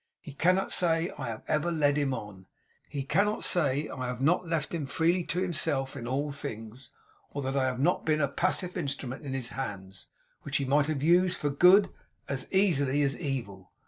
[0.19, 2.47] He cannot say I have ever led him on.
[2.89, 6.89] He cannot say I have not left him freely to himself in all things;
[7.29, 10.07] or that I have not been a passive instrument in his hands,
[10.41, 11.91] which he might have used for good
[12.27, 13.73] as easily as evil.